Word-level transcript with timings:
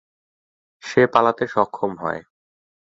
সে 0.83 1.01
পালাতে 1.13 1.45
সক্ষম 1.47 1.91
হয়। 1.97 2.21